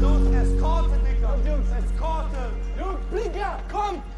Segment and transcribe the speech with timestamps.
[0.00, 1.28] Los, Eskorte, Digga!
[1.44, 2.42] Jungs, Eskorte!
[2.78, 4.13] Jungs, Blinker, komm!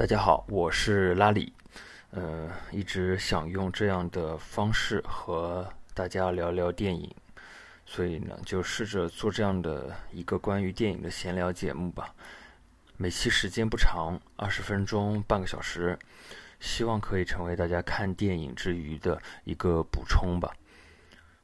[0.00, 1.52] 大家好，我是拉里，
[2.12, 7.14] 呃，一直想用这样的方式和大家聊聊电影，
[7.84, 12.14] 所以呢，就试着做这样的一个关于电影的闲聊节目吧。
[12.96, 15.98] 每期时间不长，二十分钟，半个小时，
[16.60, 20.50] 希望可以成为大家看电影之余的一个补充吧。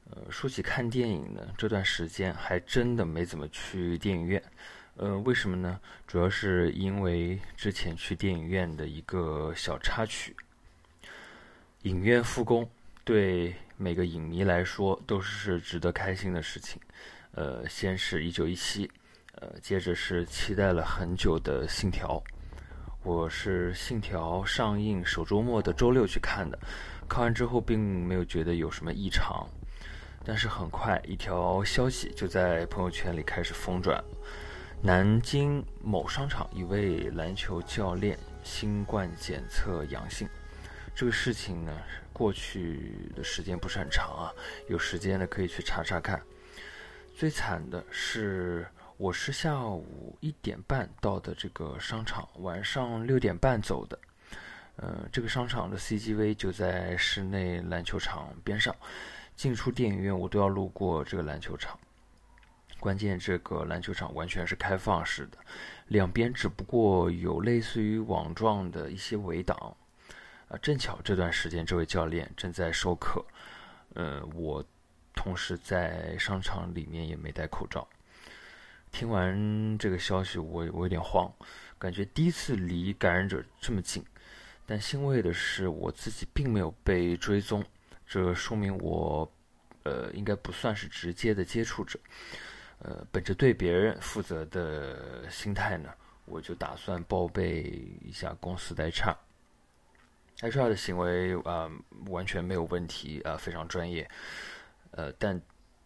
[0.08, 4.42] 呃，说起看电影呢，这段时间还真的没怎么去电影院。
[4.98, 5.78] 呃，为什么呢？
[6.06, 10.34] 主要是因为之前去电影院的一个小插曲。
[11.82, 12.66] 影院复工，
[13.04, 16.80] 对每个影迷来说都是值得开心的事情。
[17.32, 18.90] 呃，先是一九一七，
[19.34, 22.08] 呃，接着是期待了很久的《信条》。
[23.02, 26.58] 我是《信条》上映首周末的周六去看的，
[27.06, 29.46] 看完之后并没有觉得有什么异常，
[30.24, 34.02] 但是很快一条消息就在朋友圈里开始疯转。
[34.82, 40.28] 南京某商场一位篮球教练新冠检测阳性，
[40.94, 41.72] 这个事情呢，
[42.12, 44.32] 过去的时间不是很长啊，
[44.68, 46.22] 有时间呢可以去查查看。
[47.16, 48.64] 最惨的是，
[48.96, 53.98] 我是下午一点半到的这个商场，晚上六点半走的。
[54.76, 58.76] 呃，这个商场的 CGV 就在室内篮球场边上，
[59.34, 61.76] 进出电影院我都要路过这个篮球场。
[62.78, 65.38] 关键这个篮球场完全是开放式的，
[65.88, 69.76] 两边只不过有类似于网状的一些围挡。
[70.48, 73.24] 啊，正巧这段时间这位教练正在授课，
[73.94, 74.64] 呃，我
[75.12, 77.88] 同时在商场里面也没戴口罩。
[78.92, 81.28] 听完这个消息，我我有点慌，
[81.78, 84.04] 感觉第一次离感染者这么近。
[84.64, 87.64] 但欣慰的是，我自己并没有被追踪，
[88.06, 89.28] 这说明我，
[89.82, 91.98] 呃，应该不算是直接的接触者。
[92.78, 95.90] 呃，本着对别人负责的心态呢，
[96.26, 97.62] 我就打算报备
[98.04, 99.16] 一下公司的 HR。
[100.40, 101.70] HR 的行为啊，
[102.08, 104.06] 完全没有问题啊，非常专业。
[104.90, 105.40] 呃，但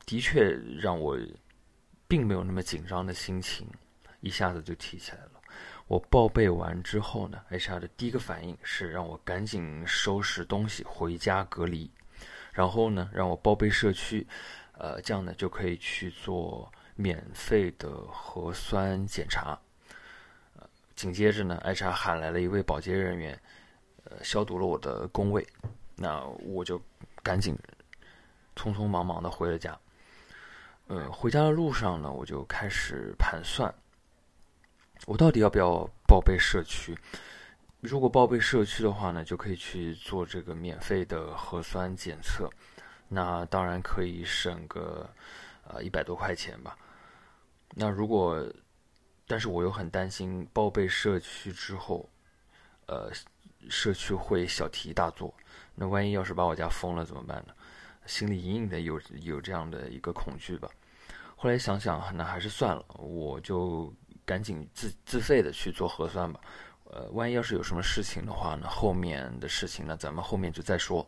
[0.04, 0.50] 的确
[0.80, 1.16] 让我
[2.08, 3.68] 并没有那么紧张的心情
[4.20, 5.40] 一下子就提起来了。
[5.86, 11.88] 我报备完之后呢，HR 的第一个反应是让我赶紧收拾东西回家隔离，
[12.52, 14.26] 然后呢，让我报备社区，
[14.72, 16.70] 呃，这样呢就可以去做。
[17.00, 19.58] 免费的核酸检查，
[20.94, 23.40] 紧接着呢，HR 喊来了一位保洁人员，
[24.04, 25.46] 呃，消毒了我的工位，
[25.96, 26.78] 那我就
[27.22, 27.58] 赶紧
[28.54, 29.78] 匆匆忙忙的回了家。
[30.88, 33.74] 呃，回家的路上呢，我就开始盘算，
[35.06, 36.94] 我到底要不要报备社区？
[37.80, 42.50] 如果报备社区的话呢，就可以去做这个免费的核酸检测，
[43.08, 45.08] 那当然可以省个
[45.66, 46.76] 呃一百多块钱吧。
[47.74, 48.44] 那如果，
[49.26, 52.08] 但是我又很担心报备社区之后，
[52.86, 53.10] 呃，
[53.68, 55.32] 社区会小题大做。
[55.74, 57.54] 那万一要是把我家封了怎么办呢？
[58.06, 60.68] 心里隐隐的有有这样的一个恐惧吧。
[61.36, 63.94] 后来想想，那还是算了，我就
[64.26, 66.40] 赶紧自自费的去做核酸吧。
[66.84, 71.06] 呃，万一要是有什么事情的话呢，后面的事情呢，咱们后面就再说。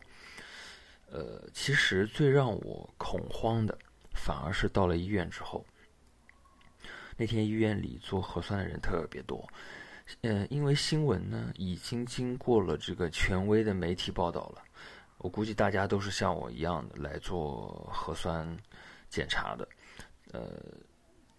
[1.11, 3.77] 呃，其实最让我恐慌的，
[4.15, 5.63] 反而是到了医院之后。
[7.15, 9.47] 那天医院里做核酸的人特别多，
[10.21, 14.63] 呃，因为新闻呢已经经过了这个权威的媒体报道了，
[15.19, 18.57] 我估计大家都是像我一样的来做核酸
[19.09, 19.67] 检查的，
[20.31, 20.59] 呃，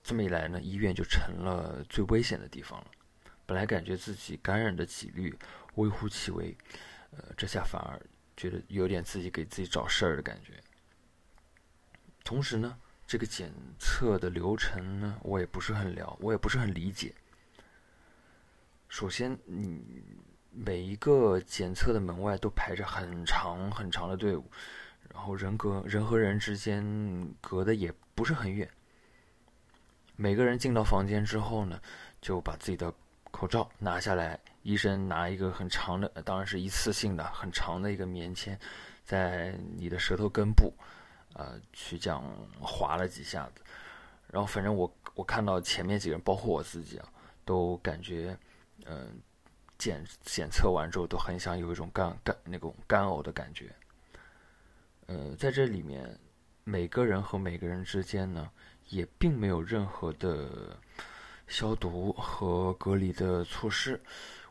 [0.03, 2.87] 这么一来呢，医院就成了最危险的地方了。
[3.45, 5.37] 本来感觉自己感染的几率
[5.75, 6.57] 微乎其微，
[7.11, 8.01] 呃，这下反而
[8.37, 10.53] 觉得有点自己给自己找事儿的感觉。
[12.23, 12.79] 同时呢。
[13.07, 17.15] 这个检测的流程呢，我也不是很了，我也不是很理解。
[18.89, 20.03] 首先，你
[20.51, 24.51] 每一个检测的门外都排着很长很长的队伍，
[25.13, 28.69] 然后人隔人和人之间隔的也不是很远。
[30.17, 31.81] 每个人进到房间之后呢，
[32.21, 32.93] 就把自己的
[33.31, 38.59] 口罩拿下来，医生拿一个很长的，当然是一次性的很长的一个棉签，
[39.05, 40.73] 在你的舌头根部。
[41.35, 42.23] 呃，去这样
[42.61, 43.61] 划了几下子，
[44.29, 47.09] 然后反正我我看到前面几个人，包括我自己啊，
[47.45, 48.37] 都感觉，
[48.87, 49.21] 嗯，
[49.79, 53.75] 检检测完之后都很想有一种干干那种干呕的感觉。
[55.07, 56.19] 呃，在这里面，
[56.65, 58.51] 每个人和每个人之间呢，
[58.89, 60.79] 也并没有任何的
[61.47, 64.01] 消毒和隔离的措施。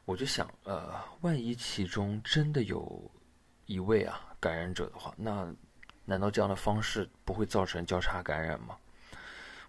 [0.06, 3.10] 我就想，呃，万一其中真的有
[3.66, 5.52] 一位啊感染者的话，那
[6.06, 8.78] 难道这样的方式不会造成交叉感染吗？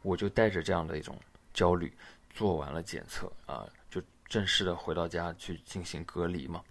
[0.03, 1.19] 我就带着这样的一种
[1.53, 1.97] 焦虑，
[2.31, 6.63] 做完了检测啊，就正式的回到家去进行隔离嘛。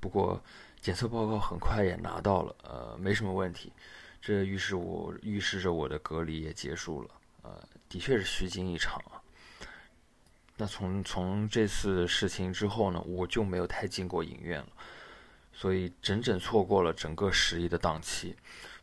[0.00, 0.42] 不过
[0.80, 3.72] 检测报告很快也拿到了，呃，没什么问题。
[4.20, 7.10] 这预示我预示着我的隔离也结束了，
[7.42, 9.22] 呃，的确是虚惊一场啊。
[10.56, 14.68] 那从从这次事情之后呢，我就没有太进过影院了，
[15.52, 18.34] 所以整整错过了整个十一的档期。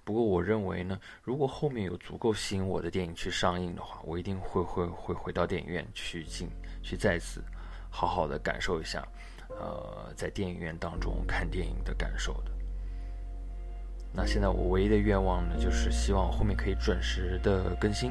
[0.03, 6.49] 不过我认为呢，如果后面有足够吸引我的电影去上映的话，我一定会会会回到电影院去进
[6.81, 7.43] 去再次
[7.91, 9.07] 好好的感受一下，
[9.49, 12.51] 呃，在电影院当中看电影的感受的。
[14.11, 18.09] 那现在我唯一的愿望呢，就是希望后面可以准时的更新。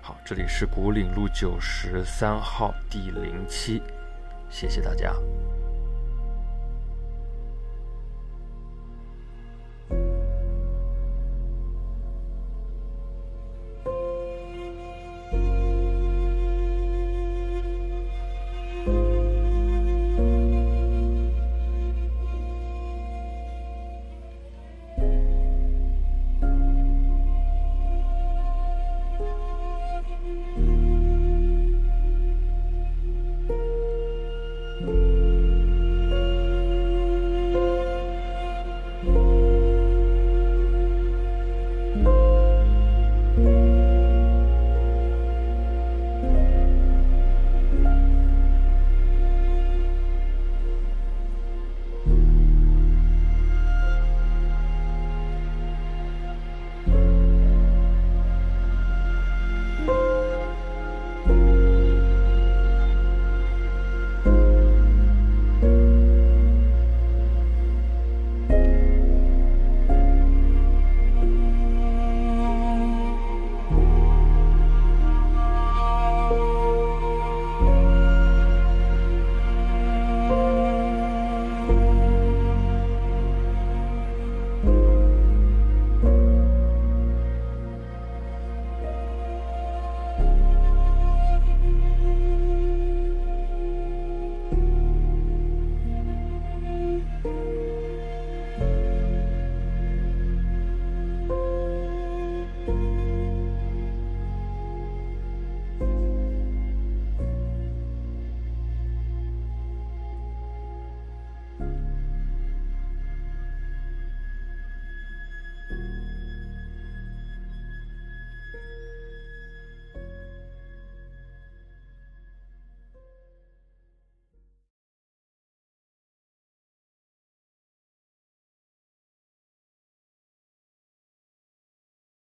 [0.00, 3.82] 好，这里是古岭路九十三号第零期，
[4.48, 5.14] 谢谢大家。